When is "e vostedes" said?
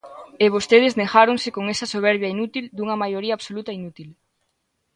0.43-0.97